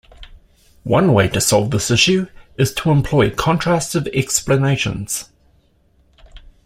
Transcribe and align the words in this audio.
One 0.81 1.13
way 1.13 1.27
to 1.27 1.39
solve 1.39 1.69
this 1.69 1.91
issue 1.91 2.25
is 2.57 2.73
to 2.73 2.89
employ 2.89 3.29
contrastive 3.29 4.07
explanations. 4.17 5.29